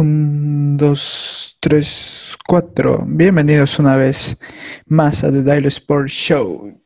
[0.00, 3.04] Un, dos, tres, cuatro.
[3.06, 4.38] Bienvenidos una vez
[4.86, 6.80] más a The Daily Sports Show.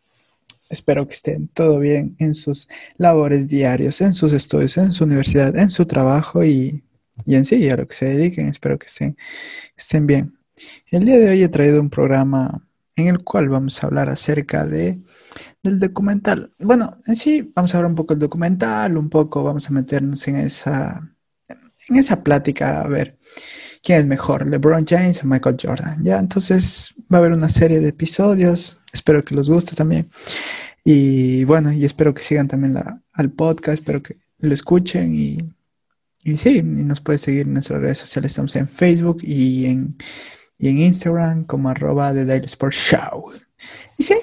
[0.68, 2.66] Espero que estén todo bien en sus
[2.96, 6.82] labores diarios, en sus estudios, en su universidad, en su trabajo y,
[7.24, 8.48] en sí, a lo que se dediquen.
[8.48, 9.16] Espero que estén,
[9.77, 10.37] estén bien.
[10.91, 14.66] El día de hoy he traído un programa en el cual vamos a hablar acerca
[14.66, 14.98] de,
[15.62, 16.52] del documental.
[16.59, 20.27] Bueno, en sí, vamos a hablar un poco del documental, un poco vamos a meternos
[20.27, 21.13] en esa
[21.88, 23.19] en esa plática a ver
[23.83, 26.02] quién es mejor, LeBron James o Michael Jordan.
[26.02, 28.79] Ya, entonces va a haber una serie de episodios.
[28.92, 30.09] Espero que les guste también.
[30.84, 32.77] Y bueno, y espero que sigan también
[33.12, 35.39] al podcast, espero que lo escuchen y,
[36.25, 38.33] y sí, y nos pueden seguir en nuestras redes sociales.
[38.33, 39.97] Estamos en Facebook y en,
[40.59, 43.33] y en Instagram como arroba The Daily Sports Show.
[43.98, 44.16] Y sí,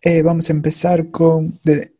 [0.00, 1.92] eh, vamos a empezar con de,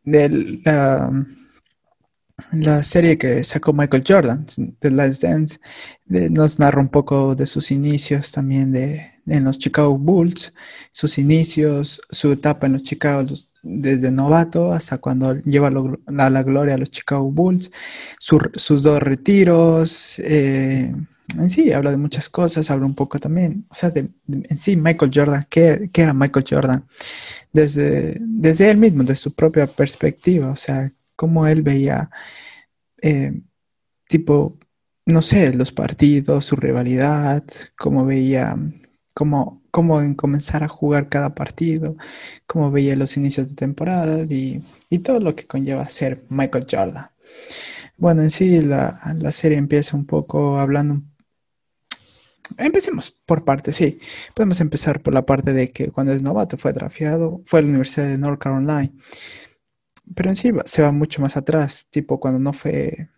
[2.53, 4.47] la serie que sacó Michael Jordan,
[4.79, 5.59] The Last Dance,
[6.06, 10.53] nos narra un poco de sus inicios también de, en los Chicago Bulls,
[10.93, 13.27] sus inicios, su etapa en los Chicago
[13.62, 17.70] desde novato hasta cuando lleva a la gloria a los Chicago Bulls,
[18.19, 20.95] sus dos retiros, eh,
[21.39, 24.77] en sí habla de muchas cosas, habla un poco también, o sea, de, en sí
[24.77, 26.84] Michael Jordan, ¿qué, ¿qué, era Michael Jordan?
[27.53, 32.11] Desde, desde él mismo, desde su propia perspectiva, o sea, cómo él veía,
[33.03, 33.42] eh,
[34.09, 34.59] tipo,
[35.06, 37.45] no sé, los partidos, su rivalidad,
[37.78, 38.56] cómo veía,
[39.14, 41.97] cómo, cómo en comenzar a jugar cada partido,
[42.47, 44.62] cómo veía los inicios de temporadas y,
[45.05, 47.11] todo lo que conlleva ser Michael Jordan.
[47.98, 51.03] Bueno, en sí la, la serie empieza un poco hablando
[52.59, 53.98] Empecemos por parte, sí.
[54.34, 57.69] Podemos empezar por la parte de que cuando es novato fue drafeado, fue a la
[57.69, 58.91] Universidad de North Carolina.
[60.15, 63.09] Pero en sí se va mucho más atrás, tipo cuando no fue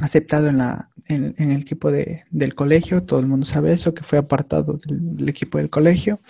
[0.00, 4.02] aceptado en, la, en, el equipo de, del colegio, todo el mundo sabe eso, que
[4.02, 6.20] fue apartado del, equipo del colegio.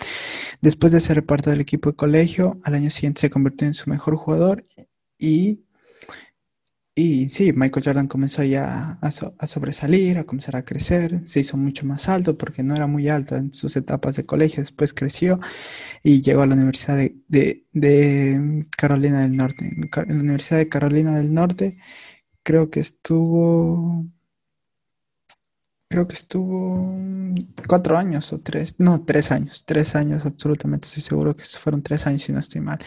[0.61, 3.89] Después de ser apartado del equipo de colegio, al año siguiente se convirtió en su
[3.89, 4.65] mejor jugador
[5.17, 5.61] y
[6.93, 11.85] y sí, Michael Jordan comenzó ya a, sobresalir, a comenzar a crecer, se hizo mucho
[11.85, 15.39] más alto porque no era muy alto en sus etapas de colegio, después creció
[16.03, 16.97] y llegó a la Universidad
[17.29, 19.65] de, Carolina del Norte.
[19.65, 21.77] En la Universidad de Carolina del Norte
[22.43, 24.05] creo que estuvo,
[25.87, 26.97] creo que estuvo
[27.67, 32.05] cuatro años o tres, no, tres años, tres años absolutamente, estoy seguro que fueron tres
[32.07, 32.79] años si no estoy mal.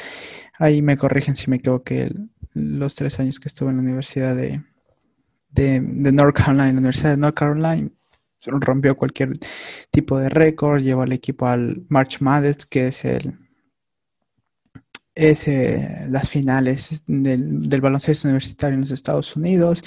[0.59, 2.13] Ahí me corrigen si me equivoqué
[2.55, 4.63] los tres años que estuve en la Universidad de,
[5.51, 5.81] de,
[6.13, 6.67] North Carolina.
[6.67, 7.91] La Universidad de North Carolina
[8.47, 9.33] rompió cualquier
[9.91, 13.39] tipo de récord, llevó al equipo al March Madness, que es el
[15.15, 19.83] es eh, las finales del, baloncesto universitario en los Estados Unidos.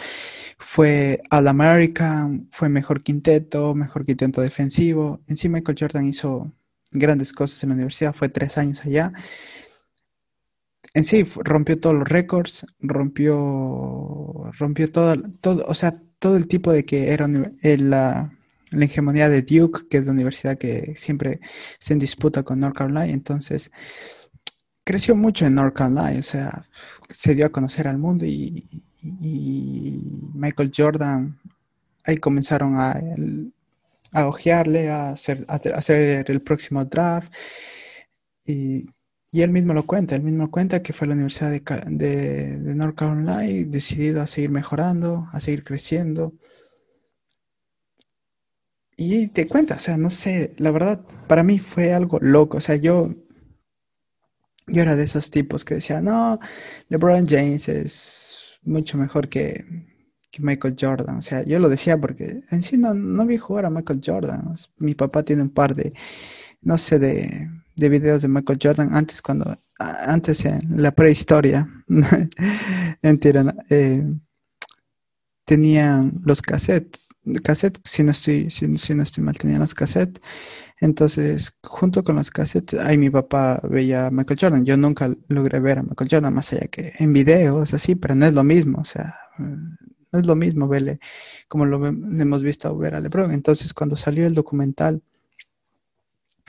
[0.58, 5.22] Fue All American, fue mejor quinteto, mejor quinteto defensivo.
[5.28, 6.52] Encima Michael Jordan hizo
[6.92, 9.12] grandes cosas en la universidad, fue tres años allá
[10.94, 16.72] en sí rompió todos los récords, rompió, rompió todo, todo, o sea, todo el tipo
[16.72, 17.52] de que era la,
[18.72, 21.40] la, hegemonía de Duke, que es la universidad que siempre
[21.80, 23.72] se disputa con North Carolina, entonces
[24.84, 26.68] creció mucho en North Carolina, o sea,
[27.10, 28.68] se dio a conocer al mundo y,
[30.34, 31.40] Michael Jordan,
[32.04, 33.00] ahí comenzaron a,
[34.12, 37.32] a ojearle, a hacer, a hacer el próximo draft.
[38.46, 38.86] Y
[39.32, 42.96] y él mismo lo cuenta, él mismo cuenta que fue a la Universidad de, North
[42.96, 46.34] Carolina y decidido a seguir mejorando, a seguir creciendo.
[48.96, 52.60] Y te cuenta, o sea, no sé, la verdad, para mí fue algo loco, o
[52.60, 53.14] sea, yo,
[54.68, 56.40] yo era de esos tipos que decían, no,
[56.90, 59.64] LeBron James es mucho mejor que,
[60.32, 63.66] que Michael Jordan, o sea, yo lo decía porque en sí no, no vi jugar
[63.66, 65.94] a Michael Jordan, mi papá tiene un par de,
[66.62, 71.70] no sé, de de videos de Michael Jordan antes cuando antes en la prehistoria.
[73.02, 74.04] Mentira eh,
[75.46, 77.08] tenían los cassettes
[77.44, 80.22] cassettes si no estoy si, no estoy mal tenían los cassettes.
[80.80, 84.66] Entonces junto con los cassettes ahí mi papá veía a Michael Jordan.
[84.66, 88.26] Yo nunca logré ver a Michael Jordan más allá que en videos así pero no
[88.26, 91.00] es lo mismo o sea no es lo mismo verle
[91.48, 93.32] como lo hemos visto ver a LeBron.
[93.32, 95.02] Entonces cuando salió el documental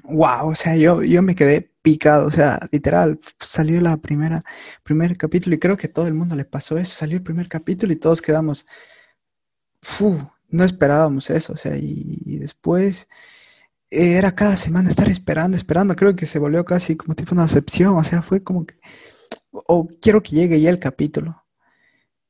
[0.09, 4.43] wow, o sea, yo, yo me quedé picado, o sea, literal, salió la primera,
[4.83, 7.93] primer capítulo y creo que todo el mundo le pasó eso, salió el primer capítulo
[7.93, 8.67] y todos quedamos,
[10.49, 13.09] no esperábamos eso, o sea, y, después
[13.91, 17.97] era cada semana estar esperando, esperando, creo que se volvió casi como tipo una excepción,
[17.97, 18.77] o sea, fue como que,
[19.53, 21.45] o quiero que llegue ya el capítulo.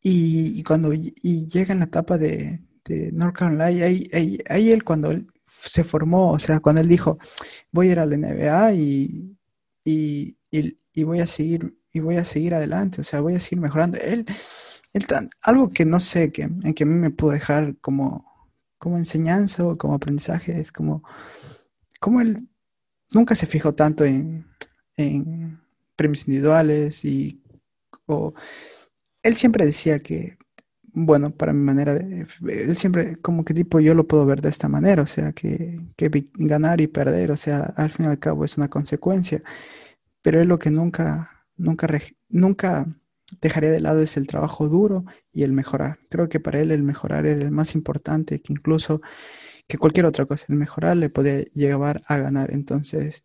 [0.03, 4.09] Y, cuando y llega en la etapa de, este, North Carolina, ahí,
[4.49, 5.27] ahí, él cuando él
[5.61, 7.19] se formó, o sea, cuando él dijo,
[7.73, 9.37] voy a ir a la NBA y,
[9.85, 13.61] y, y, voy a seguir, y voy a seguir adelante, o sea, voy a seguir
[13.61, 13.99] mejorando.
[13.99, 14.27] Él,
[14.93, 15.07] él
[15.43, 19.65] algo que no sé, que, en que a mí me pudo dejar como, como enseñanza
[19.65, 21.03] o como aprendizaje, es como,
[22.01, 22.49] como él
[23.11, 24.47] nunca se fijó tanto en,
[24.97, 25.61] en
[25.97, 27.43] premios individuales y
[28.07, 28.33] o,
[29.23, 30.39] él siempre decía que
[31.05, 34.49] bueno, para mi manera de, él siempre como que tipo yo lo puedo ver de
[34.49, 35.81] esta manera, o sea, que,
[36.35, 39.43] ganar y perder, o sea, al fin y al cabo es una consecuencia,
[40.23, 41.89] pero él lo que nunca, nunca,
[42.29, 42.87] nunca
[43.41, 45.99] dejaría de lado es el trabajo duro y el mejorar.
[46.11, 49.01] Creo que para él el mejorar era el más importante que incluso
[49.69, 52.53] que cualquier otra cosa, el mejorar le podía llevar a ganar.
[52.53, 53.25] Entonces,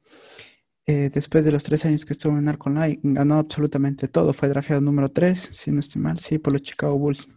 [0.85, 4.33] eh, después de los tres años que estuvo en Arconline, ganó absolutamente todo.
[4.33, 7.27] Fue drafeado número tres, si no estoy mal, sí, por los Chicago Bulls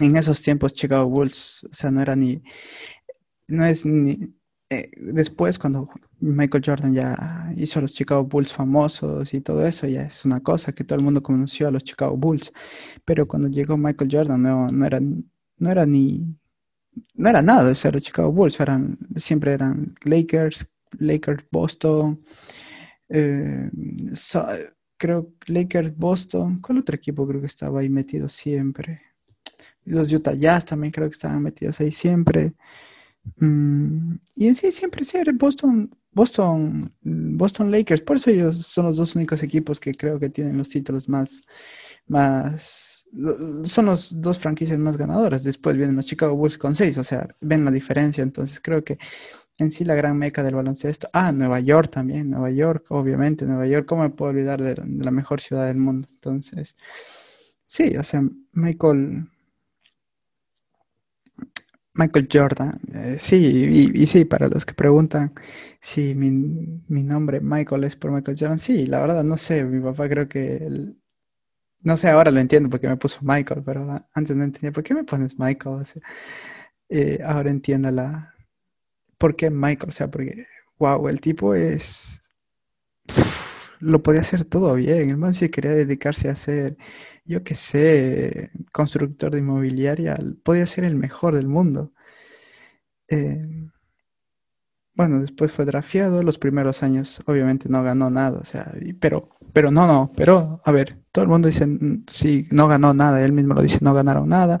[0.00, 2.42] en esos tiempos Chicago Bulls, o sea, no era ni,
[3.48, 4.34] no es ni,
[4.70, 5.88] eh, después cuando
[6.20, 10.72] Michael Jordan ya hizo los Chicago Bulls famosos y todo eso, ya es una cosa
[10.72, 12.52] que todo el mundo conoció a los Chicago Bulls,
[13.04, 16.38] pero cuando llegó Michael Jordan no, no era, no era ni,
[17.14, 20.68] no era nada, o sea, los Chicago Bulls eran, siempre eran Lakers,
[20.98, 22.20] Lakers, Boston,
[23.08, 23.70] eh,
[24.96, 29.07] creo Lakers, Boston, ¿cuál otro equipo creo que estaba ahí metido siempre?
[29.88, 32.54] Los Utah Jazz también creo que estaban metidos ahí siempre.
[33.36, 38.02] Mm, y en sí, siempre, siempre Boston, Boston, Boston Lakers.
[38.02, 41.42] Por eso ellos son los dos únicos equipos que creo que tienen los títulos más,
[42.06, 43.06] más,
[43.64, 45.44] son los dos franquicias más ganadoras.
[45.44, 48.22] Después vienen los Chicago Bulls con seis, o sea, ven la diferencia.
[48.22, 48.98] Entonces creo que
[49.58, 51.08] en sí la gran meca del baloncesto.
[51.12, 53.86] Ah, Nueva York también, Nueva York, obviamente, Nueva York.
[53.86, 56.08] ¿Cómo me puedo olvidar de la mejor ciudad del mundo?
[56.10, 56.76] Entonces,
[57.66, 59.28] sí, o sea, Michael
[61.98, 63.36] Michael Jordan, eh, sí,
[63.94, 65.32] y, sí, para los que preguntan
[65.80, 66.30] si mi,
[67.02, 70.64] nombre Michael es por Michael Jordan, sí, la verdad no sé, mi papá creo que,
[71.80, 74.94] no sé, ahora lo entiendo porque me puso Michael, pero antes no entendía, ¿por qué
[74.94, 75.84] me pones Michael?
[76.88, 78.32] Eh, ahora entiendo la,
[79.18, 79.90] ¿por qué Michael?
[79.90, 80.46] O sea, porque,
[80.78, 82.20] wow, el tipo es,
[83.80, 86.76] lo podía hacer todo bien, el man sí quería dedicarse a hacer
[87.28, 91.92] yo qué sé, constructor de inmobiliaria, podía ser el mejor del mundo.
[93.08, 93.68] Eh,
[94.94, 99.70] bueno, después fue drafeado, los primeros años obviamente no ganó nada, o sea, pero, pero
[99.70, 103.32] no, no, pero, a ver, todo el mundo dice, mm, sí, no ganó nada, él
[103.32, 104.60] mismo lo dice, no ganaron nada,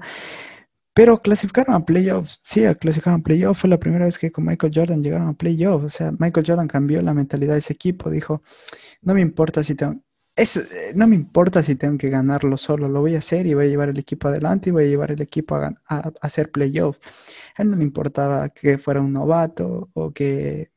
[0.98, 4.72] pero clasificaron a playoffs, sí, clasificaron a playoffs, fue la primera vez que con Michael
[4.74, 8.42] Jordan llegaron a playoffs, o sea, Michael Jordan cambió la mentalidad de ese equipo, dijo,
[9.02, 10.02] no me importa si tengo,
[10.34, 10.44] eh,
[10.96, 13.68] no me importa si tengo que ganarlo solo, lo voy a hacer y voy a
[13.68, 16.98] llevar el equipo adelante y voy a llevar el equipo a, hacer playoffs.
[17.56, 20.72] A él no le importaba que fuera un novato o que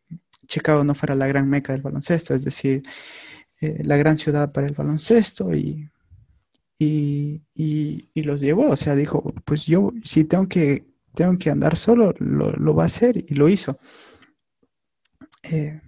[0.48, 2.84] Chicago no fuera la gran meca del baloncesto, es decir,
[3.60, 5.91] eh, la gran ciudad para el baloncesto y,
[6.84, 8.70] y, los llevó.
[8.70, 12.86] O sea, dijo, pues yo si tengo que, tengo que andar solo, lo, va a
[12.88, 13.78] hacer y lo hizo.
[15.44, 15.82] Eh,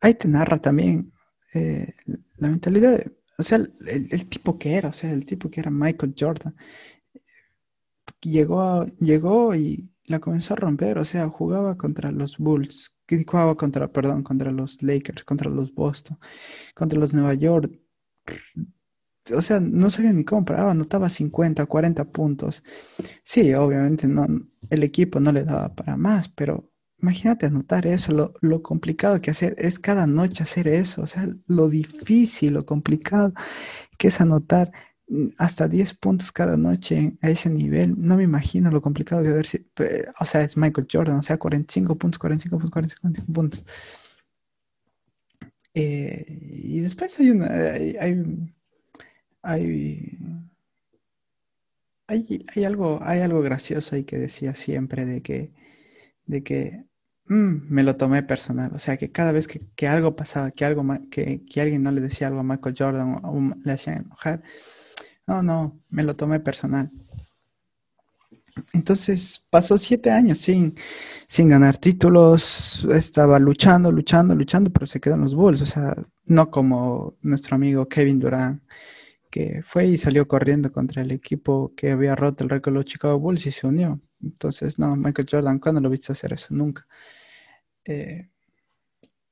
[0.00, 1.12] ahí te narra también
[1.54, 1.94] eh,
[2.38, 3.04] la mentalidad,
[3.38, 6.54] o sea, el, tipo que era, o sea, el tipo que era Michael Jordan,
[8.20, 13.92] llegó, llegó y la comenzó a romper, o sea, jugaba contra los Bulls, jugaba contra,
[13.92, 16.18] perdón, contra los Lakers, contra los Boston,
[16.74, 17.78] contra los Nueva York.
[19.34, 22.62] O sea, no sabía ni cómo paraba, anotaba 50, 40 puntos.
[23.22, 24.26] Sí, obviamente no,
[24.70, 29.56] el equipo no le daba para más, pero Imagínate anotar eso, lo, complicado que hacer
[29.58, 33.32] es cada noche hacer eso, o sea, lo difícil, lo complicado
[33.98, 34.72] que es anotar
[35.08, 37.94] mm, hasta 10 puntos cada noche a ese nivel.
[37.98, 39.66] No me imagino lo complicado que debe ser.
[40.20, 43.64] O sea, es Michael Jordan, o sea, 45 puntos, 45 puntos, 45 puntos.
[45.74, 46.24] Eh,
[46.62, 47.46] y después hay una.
[47.46, 48.52] Hay,
[49.42, 50.18] hay,
[52.64, 55.52] algo, hay algo gracioso ahí que decía siempre de que,
[56.26, 56.86] de que
[57.26, 58.72] Mm, me lo tomé personal.
[58.74, 62.00] O sea, que cada vez que, algo pasaba, que, algo, que, que, alguien no le
[62.00, 64.42] decía algo a Michael Jordan o, le hacían enojar,
[65.26, 66.90] no, no, me lo tomé personal.
[68.74, 70.74] Entonces pasó siete años sin,
[71.26, 75.62] sin ganar títulos, estaba luchando, luchando, luchando, pero se quedó los Bulls.
[75.62, 75.96] O sea,
[76.26, 78.62] no como nuestro amigo Kevin Durant,
[79.32, 83.18] que fue y salió corriendo contra el equipo que había roto el récord los Chicago
[83.18, 83.98] Bulls y se unió.
[84.22, 86.48] Entonces, no, Michael Jordan, ¿cuándo lo viste hacer eso?
[86.54, 86.86] Nunca.
[87.86, 88.28] Eh,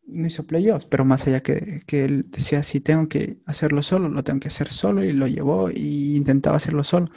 [0.06, 4.08] no hizo playoffs, pero más allá que, que, él decía, si tengo que hacerlo solo,
[4.08, 7.10] lo tengo que hacer solo, y lo llevó y intentaba hacerlo solo.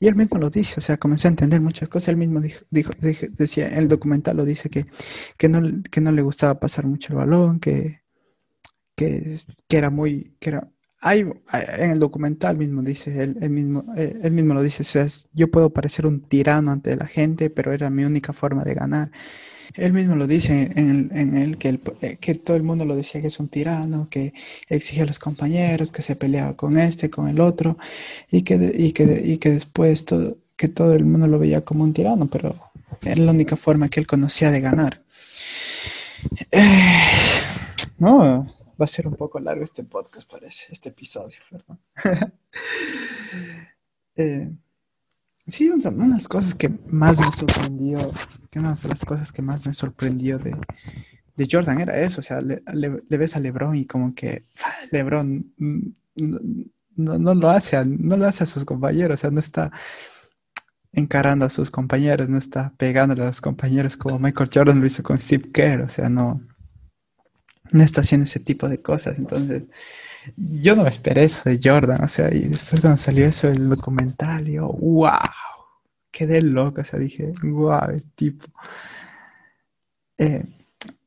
[0.00, 2.08] Y él mismo lo dice, o sea, comenzó a entender muchas cosas.
[2.08, 2.92] Él mismo dijo, dijo,
[3.32, 4.86] decía, el documental lo dice que,
[5.38, 8.02] que, no, que no le gustaba pasar mucho el balón, que,
[8.96, 9.38] que,
[9.68, 10.70] que era muy, que era,
[11.04, 11.20] hay,
[11.52, 15.50] en el documental mismo dice, él, mismo, eh, él mismo lo dice, o sea, yo
[15.50, 19.10] puedo parecer un tirano ante la gente, pero era mi única forma de ganar.
[19.74, 23.20] Él mismo lo dice en, en él, que, eh, que todo el mundo lo decía
[23.20, 24.32] que es un tirano, que
[24.70, 27.76] exige a los compañeros, que se peleaba con este, con el otro,
[28.30, 31.84] y que, y que, y que después todo, que todo el mundo lo veía como
[31.84, 32.56] un tirano, pero
[33.02, 35.02] era la única forma que él conocía de ganar.
[36.50, 37.42] Eh,
[37.98, 38.48] no,
[38.80, 41.80] va a ser un poco largo este podcast, parece, este episodio, perdón.
[44.16, 44.50] eh,
[45.46, 47.98] sí, una de las cosas que más me sorprendió,
[48.50, 50.56] que una de las cosas que más me sorprendió de,
[51.36, 52.60] de Jordan era eso, o sea, le,
[53.08, 54.44] ves a LeBron y como que
[54.90, 55.52] LeBron
[56.16, 59.72] no, no, lo hace, no lo hace a sus compañeros, o sea, no está
[60.92, 65.02] encarando a sus compañeros, no está pegándole a los compañeros como Michael Jordan lo hizo
[65.02, 66.40] con Steve Kerr, o sea, no,
[67.74, 69.18] no está haciendo ese tipo de cosas.
[69.18, 69.66] Entonces,
[70.36, 73.68] yo no me esperé eso de Jordan, o sea, y después cuando salió eso el
[73.68, 75.10] documental, yo, wow,
[76.12, 78.46] quedé loco, o sea, dije, wow, el tipo.
[80.18, 80.44] Eh,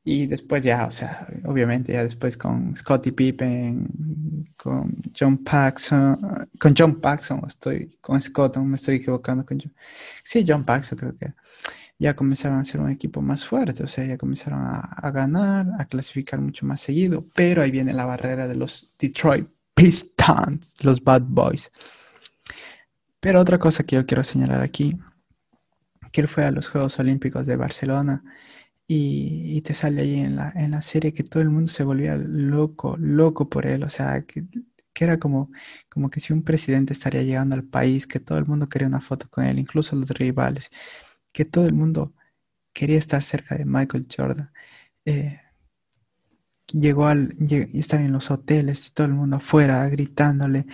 [0.04, 6.74] y después ya, o sea, obviamente ya después con Scottie Pippen, con John Paxson, con
[6.78, 9.74] John Paxson, estoy, con Scott, me estoy equivocando con John.
[10.22, 11.34] Sí, John Paxson creo que
[12.00, 15.86] ya comenzaron a ser un equipo más fuerte, o sea, ya comenzaron a, ganar, a
[15.86, 21.24] clasificar mucho más seguido, pero ahí viene la barrera de los Detroit Pistons, los Bad
[21.24, 21.72] Boys.
[23.20, 24.96] Pero otra cosa que yo quiero señalar aquí,
[26.12, 28.24] que él fue a los Juegos Olímpicos de Barcelona
[28.88, 32.16] y, te sale ahí en la, en la serie que todo el mundo se volvía
[32.16, 34.46] loco, loco por él, o sea, que,
[34.94, 35.52] que era como,
[35.90, 39.02] como que si un presidente estaría llegando al país, que todo el mundo quería una
[39.02, 40.72] foto con él, incluso los rivales
[41.32, 42.14] que todo el mundo
[42.74, 44.52] quería estar cerca de Michael Jordan.
[45.06, 45.40] Eh,
[46.74, 50.66] llegó al y estaba en los hoteles y todo el mundo afuera gritándole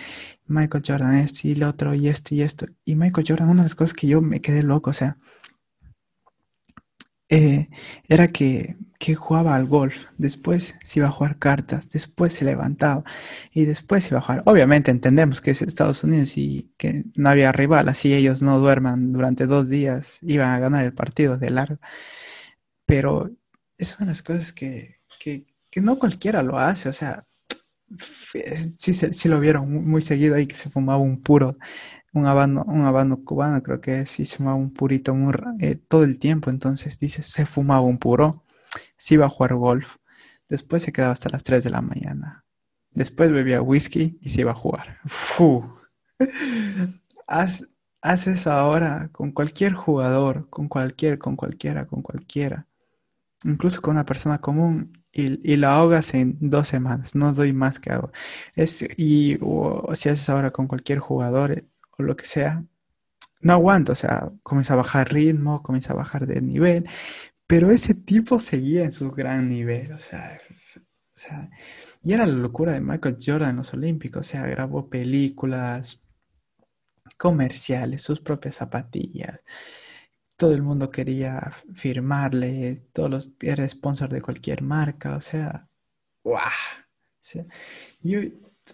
[0.46, 3.66] Michael Jordan este y el otro y esto y esto y Michael Jordan una de
[3.66, 5.18] las cosas que yo me quedé loco o sea
[7.34, 7.68] eh,
[8.08, 8.76] era que,
[9.16, 13.02] jugaba al golf, después se iba a jugar cartas, después se levantaba
[13.52, 14.42] y después se iba a jugar.
[14.46, 19.12] Obviamente entendemos que es Estados Unidos y que no había rival, así ellos no duerman
[19.12, 21.80] durante dos días, iban a ganar el partido de largo.
[22.86, 23.30] Pero
[23.76, 25.44] es una de las cosas que, que,
[25.82, 27.26] no cualquiera lo hace, o sea,
[28.78, 31.58] si lo vieron muy seguido ahí que se fumaba un puro
[32.14, 35.14] un habano, un habano cubano, creo que sí se fumaba un purito
[35.58, 36.48] eh, todo el tiempo.
[36.48, 38.44] Entonces dice, se fumaba un puro,
[38.96, 39.96] se iba a jugar golf.
[40.48, 42.44] Después se quedaba hasta las 3 de la mañana.
[42.92, 44.98] Después bebía whisky y se iba a jugar.
[45.06, 45.64] ¡Fu!
[47.26, 47.68] Haz,
[48.46, 52.68] ahora con cualquier jugador, con cualquier, con cualquiera, con cualquiera.
[53.44, 57.14] Incluso con una persona común y, y, la ahogas en dos semanas.
[57.16, 58.12] No doy más que hago.
[58.54, 59.38] Es, y
[59.94, 61.64] si haces ahora con cualquier jugador,
[61.98, 62.64] o lo que sea,
[63.40, 66.88] no aguanto, o sea, comienza a bajar ritmo, comienza a bajar de nivel,
[67.46, 70.38] pero ese tipo seguía en su gran nivel, o sea,
[72.02, 76.00] y era la locura de Michael Jordan en los Olímpicos, o sea, grabó películas,
[77.16, 79.40] comerciales, sus propias zapatillas.
[80.36, 85.68] Todo el mundo quería firmarle, todos los era sponsor de cualquier marca, o sea,
[86.22, 86.50] ¡guau!
[88.02, 88.20] yo,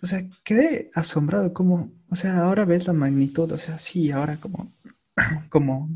[0.02, 4.36] o sea, quedé asombrado como, o sea, ahora ves la magnitud, o sea, sí, ahora
[4.36, 4.72] como,
[5.50, 5.90] como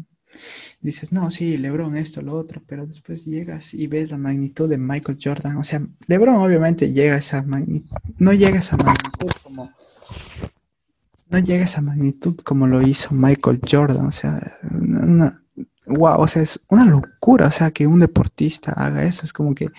[0.80, 4.78] dices, no, sí, Lebron esto, lo otro, pero después llegas y ves la magnitud de
[4.78, 9.30] Michael Jordan, o sea, Lebron obviamente llega a esa magnitud, no llega a esa magnitud
[9.42, 9.72] como,
[11.28, 14.58] no llega a esa magnitud como lo hizo Michael Jordan, o sea,
[15.86, 19.54] wow, o sea, es una locura, o sea, que un deportista haga eso, es como
[19.54, 19.70] que,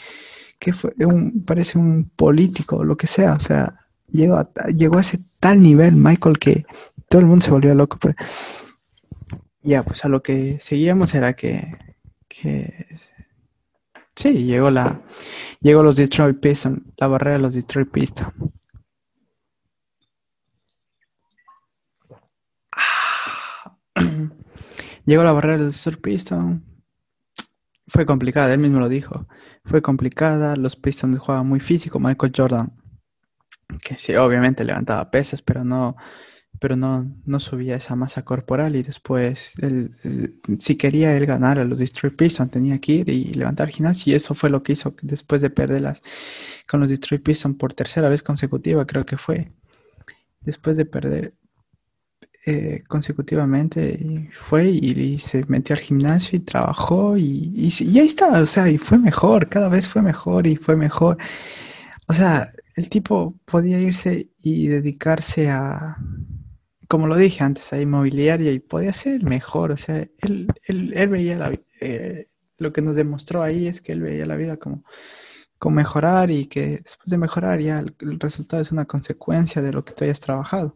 [0.57, 3.75] que fue un, parece un político, lo que sea, o sea,
[4.11, 6.65] llegó a, llegó a ese tal nivel Michael que
[7.09, 7.97] todo el mundo se volvió loco.
[7.99, 8.15] Pues.
[9.61, 11.71] Ya, pues a lo que seguíamos era que,
[12.27, 12.99] que
[14.15, 15.01] sí, llegó la
[15.61, 18.31] llegó los Detroit Pistons, la barrera de los Detroit Pistons.
[25.05, 26.61] Llegó la barrera de los Detroit Pistons.
[27.87, 29.27] Fue complicada, él mismo lo dijo.
[29.63, 32.73] Fue complicada, los Pistons jugaban muy físico, Michael Jordan
[33.83, 35.95] que sí, obviamente levantaba pesas, pero no,
[36.59, 39.53] pero no, no subía esa masa corporal y después,
[40.59, 44.15] si quería él ganar a los Destroy Pistons, tenía que ir y levantar gimnasio y
[44.15, 46.01] eso fue lo que hizo después de perderlas
[46.67, 49.51] con los Destroy Pistons por tercera vez consecutiva, creo que fue.
[50.41, 51.33] Después de perder
[52.47, 58.39] eh, consecutivamente, y fue y, se metió al gimnasio y trabajó y, y, ahí está,
[58.39, 61.17] o sea, y fue mejor, cada vez fue mejor y fue mejor.
[62.07, 65.97] O sea, el tipo podía irse y dedicarse a,
[66.87, 69.71] como lo dije antes, a inmobiliaria y podía ser el mejor.
[69.71, 72.27] O sea, él, él, veía la, eh,
[72.57, 74.83] lo que nos demostró ahí es que él veía la vida como,
[75.57, 79.83] como mejorar y que después de mejorar ya el, resultado es una consecuencia de lo
[79.83, 80.75] que tú hayas trabajado.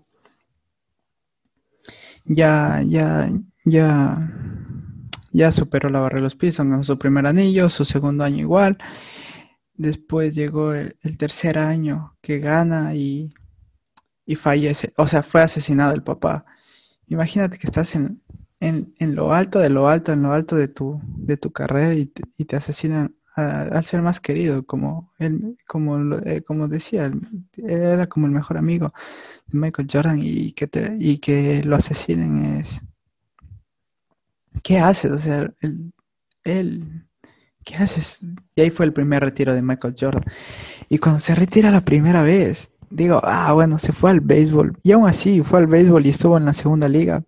[2.25, 3.29] Ya, ya,
[3.65, 4.31] ya,
[5.31, 8.77] ya superó la barra de los pisos, ganó su primer anillo, su segundo año igual.
[9.79, 13.31] Después llegó el tercer año que gana y
[14.29, 16.45] y fallece, o sea, fue asesinado el papá.
[17.07, 18.21] Imagínate que estás en,
[18.99, 22.55] lo alto de lo alto, en lo alto de tu, de tu carrera y te,
[22.55, 27.21] asesinan al ser más querido, como él, como, eh, como decía, él,
[27.57, 28.93] era como el mejor amigo
[29.47, 32.81] de Michael Jordan y que, te, y que lo asesinen es...
[34.61, 35.11] ¿Qué haces?
[35.11, 35.51] O sea,
[36.43, 37.08] él,
[37.69, 38.19] ¿qué haces?
[38.55, 40.23] Y ahí fue el primer retiro de Michael Jordan.
[40.89, 44.77] Y cuando se retira la primera vez, digo, ah, bueno, se fue al béisbol.
[44.81, 47.23] Y aún así fue al béisbol y estuvo en la segunda liga.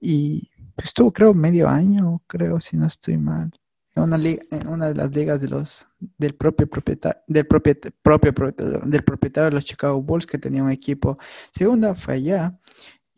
[0.00, 0.48] Y
[0.82, 3.50] estuvo, creo, medio año, creo, si no estoy mal.
[3.94, 7.74] En una, liga, en una de las ligas de los, del propio propietario, del propio,
[8.00, 8.32] propio
[8.86, 11.18] del propietario de los Chicago Bulls, que tenía un equipo.
[11.52, 12.58] Segunda fue allá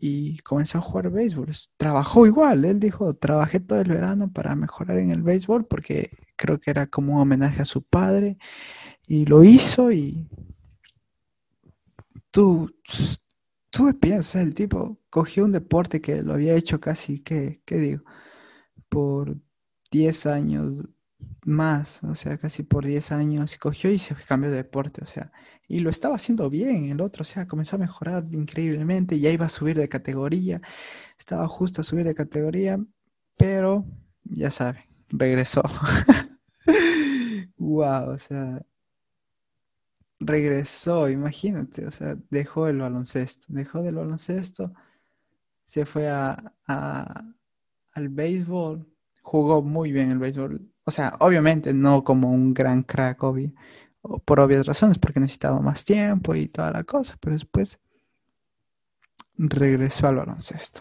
[0.00, 1.52] y comenzó a jugar béisbol.
[1.76, 6.59] Trabajó igual, él dijo, trabajé todo el verano para mejorar en el béisbol porque creo
[6.59, 8.38] que era como un homenaje a su padre
[9.07, 10.26] y lo hizo y
[12.30, 12.75] tú,
[13.71, 18.04] tú piensas, el tipo cogió un deporte que lo había hecho casi, ¿qué, qué digo?
[18.88, 19.37] Por
[19.90, 20.88] 10 años
[21.44, 25.06] más, o sea, casi por 10 años, y cogió y se cambió de deporte, o
[25.06, 25.32] sea,
[25.68, 29.46] y lo estaba haciendo bien, el otro, o sea, comenzó a mejorar increíblemente, ya iba
[29.46, 30.60] a subir de categoría,
[31.18, 32.78] estaba justo a subir de categoría,
[33.37, 33.85] pero
[34.24, 35.62] ya saben, regresó.
[37.56, 38.62] wow, o sea,
[40.20, 44.72] regresó, imagínate, o sea, dejó el baloncesto, dejó del baloncesto,
[45.64, 48.87] se fue a, al béisbol,
[49.22, 53.53] jugó muy bien el béisbol, o sea, obviamente no como un gran crack, obvio,
[54.24, 57.79] por obvias razones, porque necesitaba más tiempo y toda la cosa, pero después
[59.37, 60.81] regresó al baloncesto.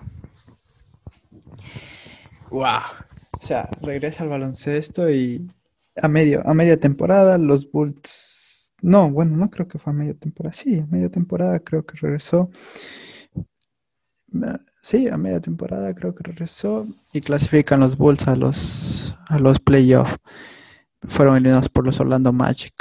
[2.50, 2.82] ¡Wow!
[3.40, 5.48] O sea, regresa al baloncesto y
[5.96, 10.16] a, medio, a media temporada los Bulls no, bueno, no creo que fue a media
[10.16, 10.54] temporada.
[10.54, 12.50] Sí, a media temporada creo que regresó.
[14.82, 19.60] Sí, a media temporada creo que regresó y clasifican los Bulls a los, a los
[19.60, 20.18] playoffs.
[21.08, 22.74] Fueron eliminados por los Orlando Magic.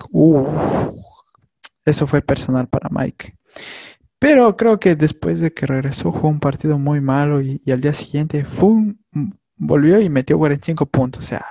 [1.84, 3.36] Eso fue personal para Mike.
[4.18, 7.94] Pero creo que después de que regresó jugó un partido muy malo y, al día
[7.94, 8.94] siguiente fue
[9.56, 11.24] volvió y metió 45 puntos.
[11.24, 11.44] O sea,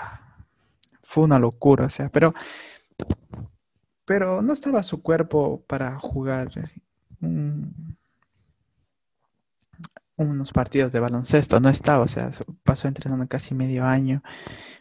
[1.01, 1.85] fue una locura.
[1.85, 2.33] O sea, pero
[4.05, 6.49] pero no estaba su cuerpo para jugar
[10.17, 12.31] unos partidos de baloncesto, no estaba, o sea,
[12.63, 14.21] pasó entrenando casi medio año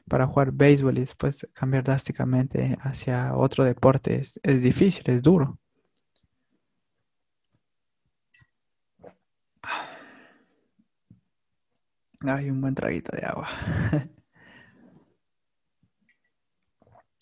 [0.09, 5.59] para jugar béisbol y después cambiar drásticamente hacia otro deporte es, es difícil, es duro.
[12.21, 13.49] Hay un buen traguito de agua.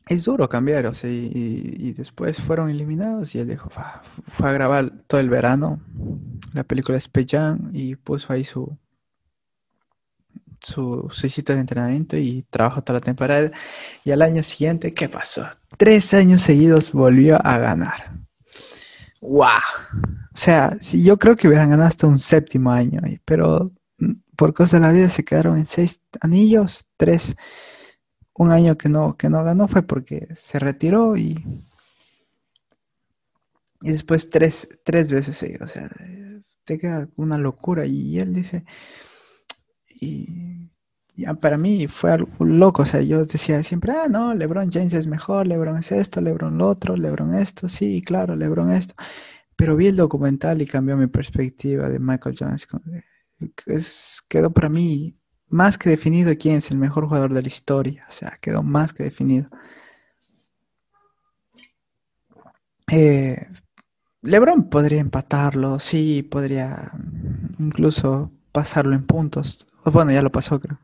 [0.06, 3.70] es duro cambiar, o sea, y, después fueron eliminados y él dijo,
[4.28, 5.80] fue a grabar todo el verano
[6.52, 8.76] la película Space Jam y puso ahí su
[10.64, 13.50] su, sitio de entrenamiento y trabajó toda la temporada.
[14.04, 15.46] Y al año siguiente, ¿qué pasó?
[15.76, 18.12] Tres años seguidos volvió a ganar.
[19.20, 19.48] ¡Wow!
[20.32, 24.80] O sea, yo creo que hubieran ganado hasta un séptimo año, pero mm, por cosas
[24.80, 27.36] de la vida se quedaron en seis anillos, tres
[28.36, 31.44] un año que no, que no ganó fue porque se retiró y,
[33.82, 35.64] y después tres, tres veces seguido.
[35.64, 35.90] O sea,
[36.64, 37.86] te queda una locura.
[37.86, 38.64] Y él dice,
[39.88, 40.70] y
[41.16, 42.82] ya para mí fue algo loco.
[42.82, 46.58] O sea, yo decía siempre, ah, no, LeBron James es mejor, LeBron es esto, LeBron
[46.58, 48.94] lo otro, LeBron esto, sí, claro, LeBron esto.
[49.56, 52.66] Pero vi el documental y cambió mi perspectiva de Michael Jones.
[53.66, 55.18] Es, quedó para mí
[55.54, 58.04] más que definido quién es el mejor jugador de la historia.
[58.08, 59.48] O sea, quedó más que definido.
[62.90, 63.46] Eh,
[64.22, 66.92] LeBron podría empatarlo, sí, podría
[67.58, 69.66] incluso pasarlo en puntos.
[69.84, 70.78] Bueno, ya lo pasó, creo.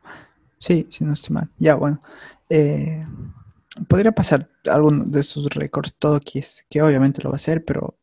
[0.58, 1.50] Sí, si no estoy mal.
[1.58, 2.02] Ya, bueno.
[2.48, 3.06] Eh,
[3.88, 7.98] podría pasar alguno de sus récords, todo que, que obviamente lo va a hacer, pero,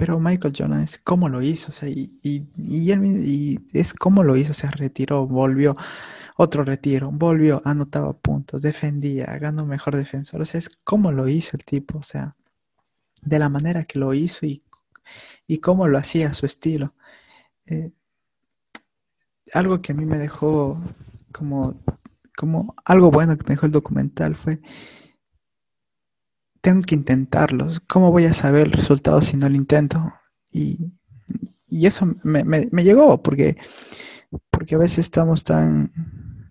[0.00, 4.34] pero Michael Jordan es cómo lo hizo, o sea, y, y, y, es cómo lo
[4.34, 5.76] hizo, se retiró, volvió,
[6.36, 11.50] otro retiro, volvió, anotaba puntos, defendía, ganó mejor defensor, o sea, es cómo lo hizo
[11.54, 12.34] el tipo, o sea,
[13.20, 14.62] de la manera que lo hizo y,
[15.46, 16.94] y cómo lo hacía su estilo.
[17.66, 17.90] Eh,
[19.52, 20.80] algo que a mí me dejó
[21.30, 21.78] como,
[22.34, 24.62] como algo bueno que me dejó el documental fue,
[26.60, 27.68] tengo que intentarlo.
[27.88, 30.12] ¿Cómo voy a saber el resultado si no lo intento?
[30.52, 30.92] Y,
[31.68, 33.56] y eso me, me, me, llegó porque,
[34.50, 35.90] porque a veces estamos tan,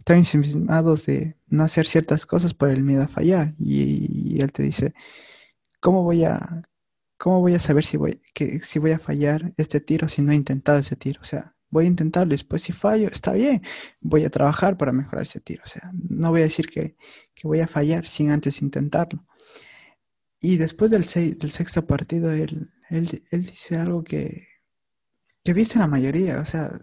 [0.06, 3.54] tan ensimismados de no hacer ciertas cosas por el miedo a fallar.
[3.60, 4.94] Y, y él te dice,
[5.80, 6.64] ¿cómo voy a,
[7.18, 10.32] cómo voy a saber si voy, que, si voy a fallar este tiro si no
[10.32, 11.22] he intentado ese tiro?
[11.22, 13.62] O sea, voy a intentarlo, después si fallo, está bien,
[14.02, 15.64] voy a trabajar para mejorar ese tiro.
[15.66, 16.96] O sea, no voy a decir que,
[17.36, 19.26] que voy a fallar sin antes intentarlo.
[20.42, 21.04] Y después del,
[21.38, 24.48] del sexto partido, él, él, él, dice algo que,
[25.44, 26.80] que viste la mayoría, o sea,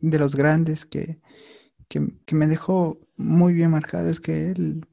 [0.00, 1.20] de los grandes que,
[1.88, 4.86] que, me dejó muy bien marcado, es que él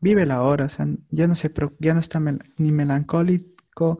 [0.00, 2.20] vive la hora, o sea, ya no, se, ya no está
[2.56, 3.98] ni melancólico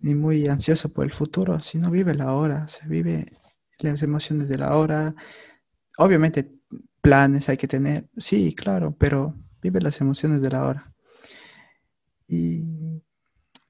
[0.00, 3.32] ni muy ansioso por el futuro, sino vive la hora, o sea, vive
[3.78, 5.14] las emociones de la hora.
[5.98, 6.52] Obviamente
[7.00, 10.95] planes hay que tener, sí, claro, pero vive las emociones de la hora.
[12.28, 12.64] Y,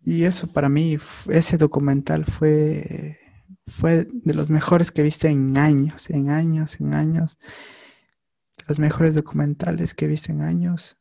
[0.04, 3.18] y eso para mí, ese documental fue,
[3.66, 7.38] fue de los mejores que he visto en años, en años, en años.
[8.68, 10.96] Los mejores documentales que he visto en años.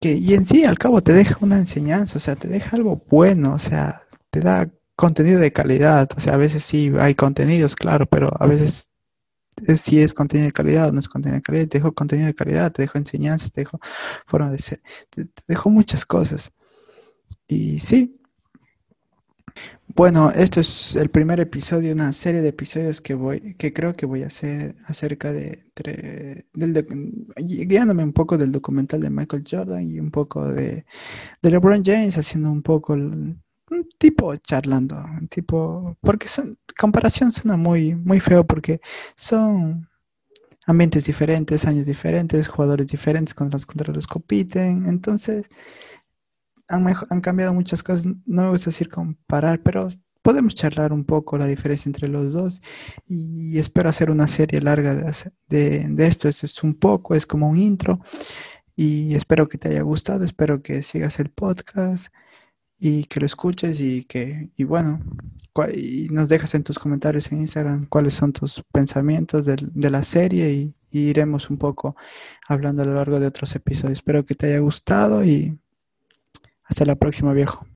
[0.00, 3.04] Que, y en sí, al cabo, te deja una enseñanza, o sea, te deja algo
[3.08, 6.08] bueno, o sea, te da contenido de calidad.
[6.16, 8.93] O sea, a veces sí hay contenidos, claro, pero a veces
[9.76, 11.68] si es contenido de calidad o no es contenido de calidad.
[11.68, 13.80] Te dejo contenido de calidad, te dejo enseñanzas, te dejo
[14.26, 16.52] forma de ser, te, dejo muchas cosas.
[17.48, 18.20] Y sí.
[19.86, 24.06] Bueno, esto es el primer episodio, una serie de episodios que voy, que creo que
[24.06, 25.66] voy a hacer acerca de,
[26.52, 26.86] del,
[27.36, 30.84] guiándome un poco del documental de Michael Jordan y un poco de,
[31.42, 33.36] de LeBron James, haciendo un poco el,
[33.70, 38.80] un tipo charlando, un tipo, porque son, comparación suena muy, muy feo porque
[39.16, 39.88] son
[40.66, 45.46] ambientes diferentes, años diferentes, jugadores diferentes contra los contra los compiten, entonces
[46.68, 49.88] han, han cambiado muchas cosas, no me gusta decir comparar, pero
[50.22, 52.62] podemos charlar un poco la diferencia entre los dos
[53.06, 55.12] y espero hacer una serie larga de,
[55.48, 58.00] de, de esto, es un poco, es como un intro
[58.76, 62.08] y espero que te haya gustado, espero que sigas el podcast
[62.86, 65.00] y que lo escuches y que, y bueno,
[65.72, 70.02] y nos dejas en tus comentarios en Instagram cuáles son tus pensamientos de, de la
[70.02, 71.96] serie y, y, iremos un poco
[72.46, 74.00] hablando a lo largo de otros episodios.
[74.00, 75.56] Espero que te haya gustado y
[76.64, 77.66] hasta la próxima, viejo.